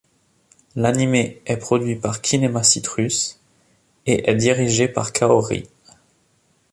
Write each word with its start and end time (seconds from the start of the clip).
L'anime 0.75 1.13
est 1.45 1.57
produit 1.59 1.95
par 1.95 2.21
Kinema 2.21 2.63
Citrus 2.63 3.39
et 4.07 4.31
est 4.31 4.35
dirigé 4.35 4.87
par 4.87 5.13
Kaori. 5.13 5.69